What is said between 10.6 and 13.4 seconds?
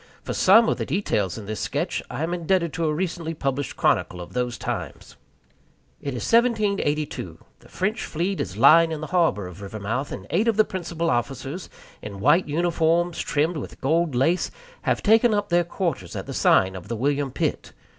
principal officers, in white uniforms